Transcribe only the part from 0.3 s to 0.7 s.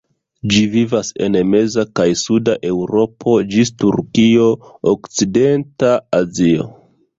Ĝi